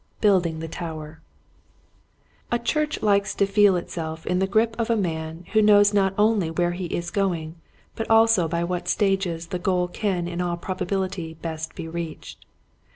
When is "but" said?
7.95-8.09